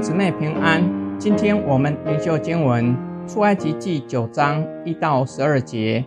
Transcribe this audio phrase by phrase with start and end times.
[0.00, 1.18] 姊妹平安。
[1.18, 2.96] 今天我们灵修经文
[3.26, 6.06] 出埃及记九章一到十二节。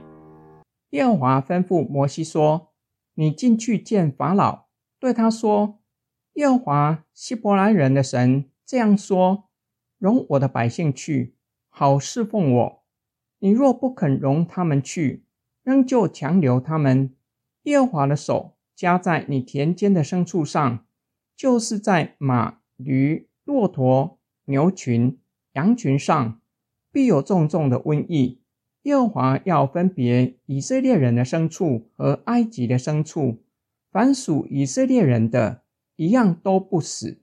[0.91, 2.71] 耶和华吩咐摩西说
[3.15, 4.67] ：“你进去见法老，
[4.97, 5.81] 对他说：
[6.33, 9.49] 耶和华希伯来人的神这样说：
[9.97, 11.35] 容我的百姓去，
[11.67, 12.83] 好侍奉我。
[13.39, 15.25] 你若不肯容他们去，
[15.63, 17.13] 仍旧强留他们，
[17.63, 20.85] 耶和华的手加在你田间的牲畜上，
[21.35, 25.19] 就是在马。”驴、骆驼、牛群、
[25.55, 26.39] 羊群上
[26.89, 28.39] 必有重重的瘟疫。
[28.83, 33.43] 耶和华要分别以色列人的牲畜和埃及的牲畜，
[33.91, 35.63] 凡属以色列人的，
[35.97, 37.21] 一样都不死。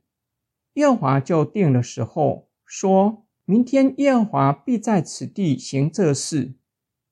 [0.74, 6.55] 耶和华就定了时候，说明天耶和华必在此地行这事。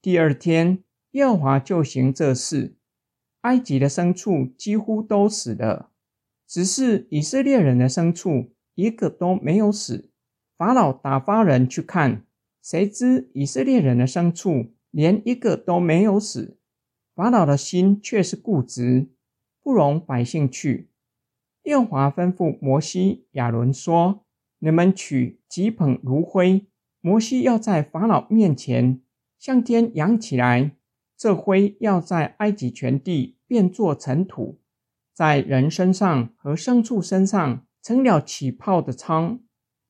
[0.03, 2.77] 第二天，耶和华就行这事，
[3.41, 5.91] 埃及的牲畜几乎都死了。
[6.47, 10.11] 只是以色列人的牲畜一个都没有死。
[10.57, 12.25] 法老打发人去看，
[12.63, 16.57] 谁知以色列人的牲畜连一个都没有死。
[17.15, 19.09] 法老的心却是固执，
[19.63, 20.91] 不容百姓去。
[21.65, 24.25] 耶华吩咐摩西、亚伦说
[24.61, 26.67] ：“你们取几捧炉灰，
[27.01, 29.01] 摩西要在法老面前
[29.39, 30.77] 向天扬起来，
[31.17, 34.61] 这灰要在埃及全地变作尘土。”
[35.13, 39.39] 在人身上和牲畜身上成了起泡的疮。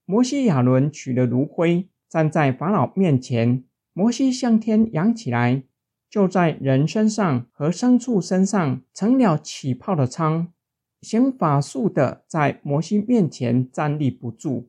[0.05, 3.64] 摩西亚伦取了炉灰，站在法老面前。
[3.94, 5.62] 摩西向天扬起来，
[6.11, 10.52] 就在人身上和牲畜身上成了起泡的疮。
[11.00, 14.69] 行法术的在摩西面前站立不住，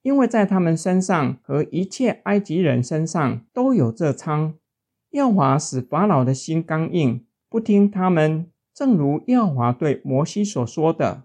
[0.00, 4.54] 因为在他们身上和一切埃及人身上都有这疮。
[5.10, 8.50] 耀华使法老的心刚硬，不听他们。
[8.72, 11.24] 正如耀华对摩西所说的，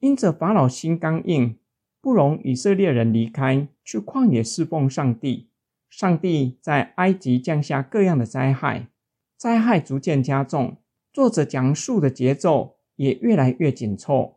[0.00, 1.58] 因着法老心刚硬，
[2.00, 5.48] 不容以色列人离开去旷野侍奉上帝。
[5.88, 8.88] 上帝在埃及降下各样的灾害，
[9.36, 10.76] 灾害逐渐加重。
[11.12, 14.36] 作者讲述的节奏也越来越紧凑。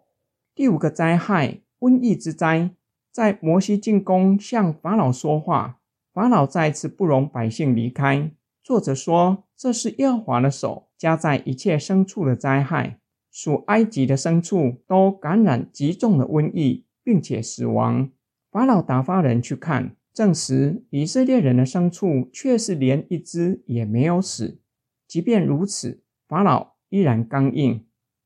[0.55, 2.71] 第五个灾害——瘟疫之灾，
[3.11, 5.79] 在摩西进宫向法老说话，
[6.13, 8.31] 法老再次不容百姓离开。
[8.63, 12.99] 作者说：“这是耶和华的手。”加在一切牲畜的灾害，
[13.31, 18.09] 属埃及的牲畜都感染极重的瘟疫，并且死亡。
[18.51, 24.59] 法老打发人去看，证实以色列人的牲畜却是连一只也没有死。
[25.07, 27.85] 即便如此，法老依然刚硬。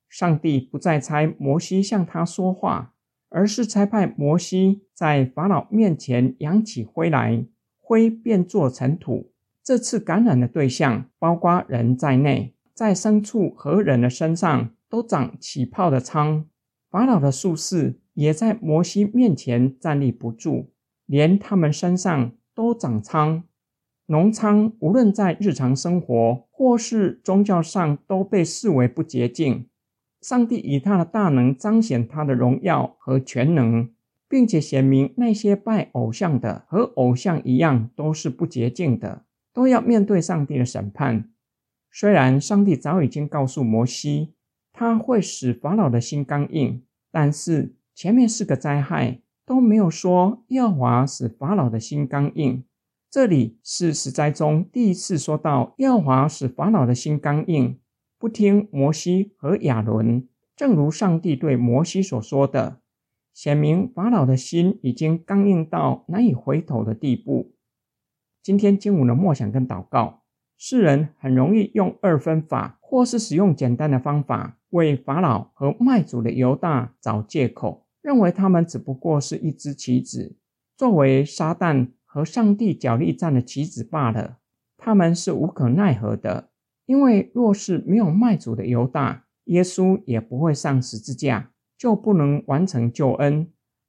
[0.09, 2.93] 上帝不再差摩西向他说话，
[3.29, 7.45] 而是差派摩西在法老面前扬起灰来，
[7.79, 9.31] 灰变作尘土。
[9.63, 12.53] 这次感染的对象包括人在内。
[12.73, 16.45] 在牲畜和人的身上都长起泡的疮，
[16.91, 20.69] 法老的术士也在摩西面前站立不住，
[21.07, 23.43] 连他们身上都长疮。
[24.05, 29.67] 脓疮无论在日常生活或是宗教上都被视为不洁净。
[30.21, 33.89] 上帝以他的大能彰显他的荣耀和全能，
[34.29, 41.31] 并且显明那些拜偶像的和偶像一样都是不洁净的，都要面对上帝的审判。
[41.91, 44.35] 虽然上帝早已经告诉摩西，
[44.73, 52.65] 他会使法老的心刚硬，但是前面四个灾害都没有说耶和华使法老的心刚硬。
[53.09, 57.79] 这里是十灾中第一次说到耶和华使法老的心刚硬，
[58.17, 62.81] 不听摩西和亚伦，正如上帝对摩西所说的，
[63.31, 67.53] 显明法老的心已经刚硬到难以回头的地步。
[68.41, 70.23] 今天经文的默想跟祷告。
[70.57, 80.35] 世人很容易用二分法，或是使用简单的方法，为法老和卖主的犹大找借口，认为他们只不过是一只棋子，
[80.75, 84.39] 作为撒旦和上帝角力战的棋子罢了。
[84.75, 86.49] 他们是无可奈何的，
[86.87, 93.47] 因为若是没有卖主的犹大，耶稣也不会上十字架，就不能完成救恩。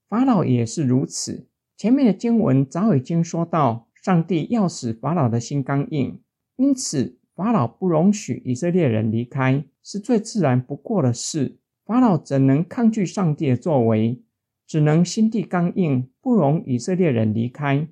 [0.08, 1.49] 法老也是如此。
[1.79, 6.20] 前面的经文早已经说到，上帝要使法老的心刚硬。
[6.56, 11.58] 因此，法老不容许以色列人离开，是最自然不过的事。
[11.84, 14.22] 法老怎能抗拒上帝的作为？
[14.66, 17.86] 只能心地刚硬，不容以色列人离开。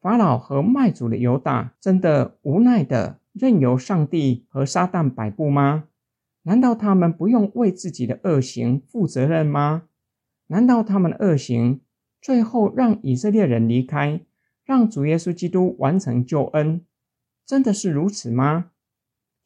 [0.00, 5.84] 法老和卖主的犹大真的无奈的任由上帝和撒旦摆布吗？
[6.44, 9.82] 难道他们不用为自己的恶行负责任吗？
[10.46, 11.82] 难道他们的恶行
[12.22, 14.22] 最后让以色列人离开，
[14.64, 16.86] 让主耶稣基督完成救恩？
[17.44, 18.70] 真的是如此吗？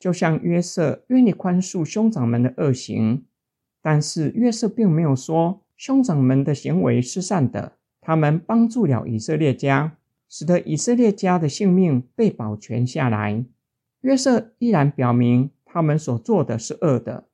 [0.02, 3.24] 就像约瑟愿意宽恕兄长们的恶行，
[3.80, 9.96] 但是约瑟并没有说兄长们的行为是善的，他们帮助了以色列家，
[10.28, 13.44] 使得以色列家的性命被保全下来。
[14.00, 17.28] 约瑟依然表明他们所做的是恶的，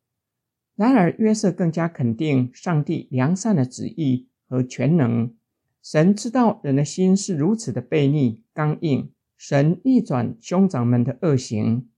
[0.76, 5.32] 然而约瑟更加肯定上帝良善的旨意和全能。
[5.82, 11.88] 神知道人的心是如此的悖逆刚硬，神逆转兄长们的恶行。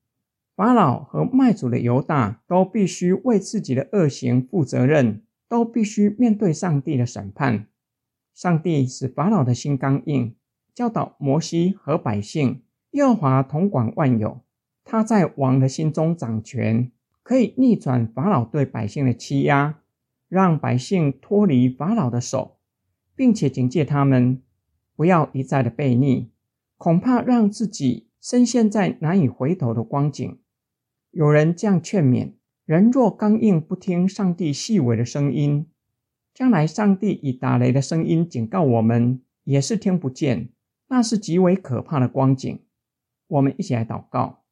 [0.54, 7.66] 法老和卖主的犹大都必须为自己的恶行负责任，都必须面对上帝的审判。
[8.34, 10.34] 上帝使法老的心刚硬，
[10.74, 14.40] 教导摩西和百姓：耶和华统管万有，
[14.84, 16.90] 他在王的心中掌权，
[17.22, 19.80] 可以逆转法老对百姓的欺压，
[20.28, 22.58] 让百姓脱离法老的手，
[23.14, 24.42] 并且警戒他们
[24.94, 26.30] 不要一再的悖逆，
[26.76, 30.38] 恐怕让自己深陷在难以回头的光景。
[31.10, 32.34] 有人这样劝勉：
[32.64, 35.66] 人若刚硬不听上帝细微的声音，
[36.34, 40.50] 将来上帝以打雷的声音警告我们，也是听不见。
[40.88, 42.60] 那是极为可怕的光景。
[43.28, 44.42] 我们一起来祷告：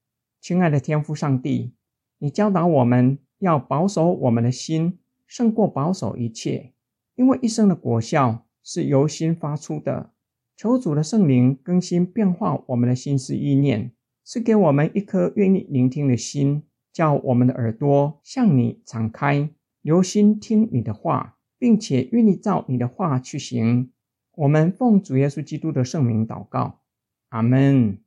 [0.41, 1.75] 亲爱的天父上帝，
[2.19, 6.73] 你教导我们要保守我们的心，胜过保守一切，
[7.17, 10.13] 因为一生的果效是由心发出的。
[10.59, 13.93] 求主的圣灵更新变化我们的心思意念。
[14.25, 19.51] 是给我们一颗愿意聆听的心，叫我们的耳朵向你敞开，
[19.83, 23.93] 留心听你的话，并且愿意照你的话去行。
[24.35, 26.81] 我们奉主耶稣基督的圣名祷告，
[27.29, 27.99] 阿门。